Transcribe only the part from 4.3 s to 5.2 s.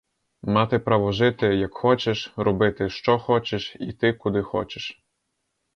хочеш.